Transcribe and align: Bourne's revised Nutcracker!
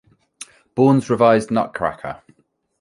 Bourne's 0.73 1.11
revised 1.11 1.51
Nutcracker! 1.51 2.23